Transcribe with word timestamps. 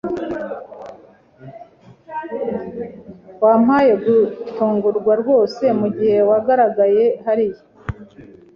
Wampaye 3.43 3.93
gutungurwa 4.03 5.13
rwose 5.21 5.63
mugihe 5.79 6.19
wagaragaye 6.29 7.03
hariya. 7.25 7.61